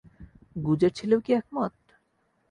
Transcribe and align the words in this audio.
গুজের 0.55 0.91
ছেলেও 0.91 1.19
কি 1.25 1.31
একমত? 1.33 1.73